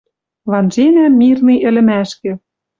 Ванженӓ 0.51 1.05
мирный 1.19 1.57
ӹлӹмӓшкӹ...» 1.69 2.31